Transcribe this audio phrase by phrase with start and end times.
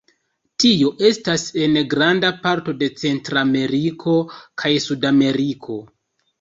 [0.61, 4.19] Tio estas en granda parto de Centrameriko
[4.65, 5.81] kaj Sudameriko.